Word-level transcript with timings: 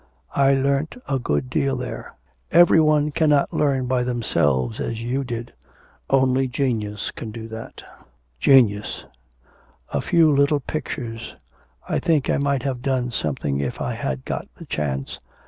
'I 0.35 0.55
learnt 0.55 0.95
a 1.07 1.19
good 1.19 1.47
deal 1.47 1.75
there. 1.75 2.15
Every 2.51 2.81
one 2.81 3.11
cannot 3.11 3.53
learn 3.53 3.85
by 3.85 4.01
themselves 4.01 4.79
as 4.79 4.99
you 4.99 5.23
did. 5.23 5.53
Only 6.09 6.47
genius 6.47 7.11
can 7.11 7.29
do 7.29 7.47
that.' 7.49 7.83
'Genius! 8.39 9.05
A 9.93 10.01
few 10.01 10.35
little 10.35 10.59
pictures... 10.59 11.35
I 11.87 11.99
think 11.99 12.31
I 12.31 12.37
might 12.37 12.63
have 12.63 12.81
done 12.81 13.11
something 13.11 13.59
if 13.59 13.79
I 13.79 13.93
had 13.93 14.25
got 14.25 14.47
the 14.55 14.65
chance. 14.65 15.19